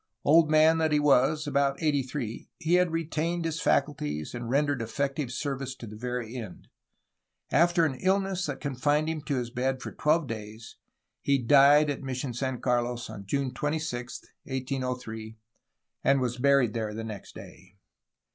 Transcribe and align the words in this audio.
Old 0.23 0.49
man 0.49 0.79
that 0.79 0.91
he 0.91 0.99
was, 0.99 1.45
about 1.45 1.79
eighty 1.83 2.01
three, 2.01 2.49
he 2.57 2.73
had 2.73 2.89
retained 2.89 3.45
his 3.45 3.61
faculties 3.61 4.33
and 4.33 4.49
rendered 4.49 4.81
effective 4.81 5.31
service 5.31 5.75
to 5.75 5.85
the 5.85 5.95
very 5.95 6.35
end. 6.35 6.69
After 7.51 7.85
an 7.85 7.93
illness 7.93 8.47
that 8.47 8.59
confined 8.59 9.07
him 9.09 9.21
to 9.25 9.35
his 9.35 9.51
bed 9.51 9.79
for 9.79 9.91
twelve 9.91 10.25
days 10.25 10.77
he 11.21 11.37
died 11.37 11.91
at 11.91 12.01
Mission 12.01 12.33
San 12.33 12.59
Carlos 12.61 13.11
on 13.11 13.27
June 13.27 13.53
26, 13.53 14.21
1803, 14.45 15.37
and 16.03 16.19
was 16.19 16.37
buried 16.37 16.73
there 16.73 16.95
the 16.95 17.03
next 17.03 17.35
day. 17.35 17.75